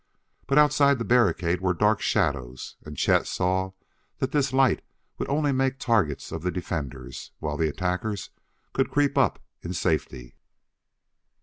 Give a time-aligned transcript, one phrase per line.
[0.47, 3.73] But outside the barricade were dark shadows, and Chet saw
[4.17, 4.81] that this light
[5.19, 8.31] would only make targets of the defenders, while the attackers
[8.73, 10.33] could creep up in safety.